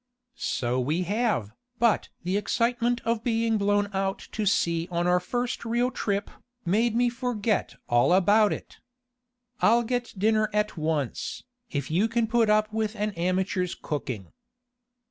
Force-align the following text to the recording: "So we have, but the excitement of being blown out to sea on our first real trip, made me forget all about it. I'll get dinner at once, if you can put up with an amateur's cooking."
"So 0.33 0.79
we 0.79 1.03
have, 1.03 1.51
but 1.77 2.09
the 2.23 2.35
excitement 2.35 3.01
of 3.05 3.23
being 3.23 3.59
blown 3.59 3.87
out 3.93 4.17
to 4.31 4.47
sea 4.47 4.87
on 4.89 5.05
our 5.05 5.19
first 5.19 5.63
real 5.63 5.91
trip, 5.91 6.31
made 6.65 6.95
me 6.95 7.07
forget 7.07 7.75
all 7.87 8.11
about 8.11 8.51
it. 8.51 8.79
I'll 9.59 9.83
get 9.83 10.15
dinner 10.17 10.49
at 10.53 10.75
once, 10.75 11.43
if 11.69 11.91
you 11.91 12.07
can 12.07 12.25
put 12.25 12.49
up 12.49 12.73
with 12.73 12.95
an 12.95 13.11
amateur's 13.11 13.75
cooking." 13.75 14.33